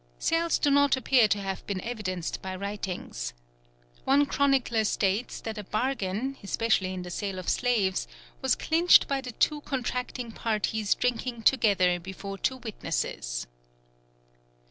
[0.17, 3.33] Sales do not appear to have been evidenced by writings.
[4.03, 8.07] One chronicler states that a bargain, especially in the sale of slaves,
[8.41, 13.45] was clinched by the two contracting parties drinking together before two witnesses.